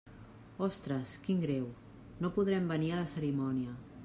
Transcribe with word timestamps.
Ostres, 0.67 1.13
quin 1.27 1.43
greu, 1.45 1.69
no 2.25 2.35
podrem 2.39 2.69
venir 2.77 2.93
a 2.97 3.01
la 3.05 3.09
cerimònia. 3.17 3.81